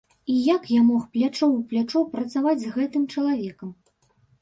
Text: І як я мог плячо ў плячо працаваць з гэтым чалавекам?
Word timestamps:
І 0.35 0.37
як 0.55 0.63
я 0.75 0.79
мог 0.87 1.03
плячо 1.17 1.43
ў 1.51 1.59
плячо 1.73 1.99
працаваць 2.17 2.57
з 2.65 2.75
гэтым 2.81 3.07
чалавекам? 3.15 3.79